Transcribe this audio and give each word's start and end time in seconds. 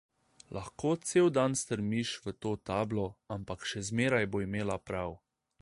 Lahko 0.57 0.89
cel 1.09 1.27
dan 1.35 1.57
strmiš 1.61 2.15
v 2.25 2.33
to 2.45 2.55
tablo, 2.71 3.07
ampak 3.39 3.71
še 3.73 3.87
zmeraj 3.91 4.25
bo 4.33 4.45
imela 4.49 4.83
prav. 4.91 5.19